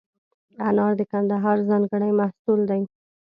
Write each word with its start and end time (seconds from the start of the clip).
انار 0.67 0.93
د 0.99 1.01
کندهار 1.11 1.57
ځانګړی 1.69 2.11
محصول 2.19 2.59
دی. 2.69 2.81